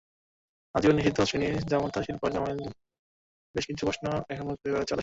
আজীবন 0.75 0.95
নিষিদ্ধ 0.95 1.19
শ্রীনির 1.21 1.55
জামাতা, 1.65 1.99
শিল্পার 2.03 2.31
জামাইফলে 2.31 2.69
বেশ 3.55 3.65
কিছু 3.65 3.83
প্রশ্ন 3.85 4.05
এখনো 4.29 4.51
ঘুরে 4.51 4.71
বেড়াচ্ছে 4.73 4.93
বাতাসে। 4.93 4.99